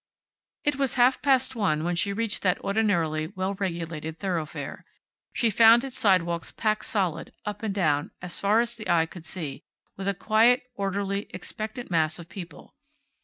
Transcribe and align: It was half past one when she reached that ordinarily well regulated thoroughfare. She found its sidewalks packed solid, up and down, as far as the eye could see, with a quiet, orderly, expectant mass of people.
It 0.63 0.77
was 0.77 0.95
half 0.95 1.21
past 1.21 1.55
one 1.55 1.83
when 1.83 1.95
she 1.95 2.11
reached 2.11 2.41
that 2.41 2.59
ordinarily 2.61 3.27
well 3.27 3.53
regulated 3.53 4.17
thoroughfare. 4.17 4.83
She 5.31 5.51
found 5.51 5.83
its 5.83 5.99
sidewalks 5.99 6.51
packed 6.51 6.85
solid, 6.85 7.31
up 7.45 7.61
and 7.61 7.71
down, 7.75 8.09
as 8.19 8.39
far 8.39 8.61
as 8.61 8.75
the 8.75 8.89
eye 8.89 9.05
could 9.05 9.25
see, 9.25 9.63
with 9.97 10.07
a 10.07 10.15
quiet, 10.15 10.63
orderly, 10.73 11.27
expectant 11.35 11.91
mass 11.91 12.17
of 12.17 12.29
people. 12.29 12.73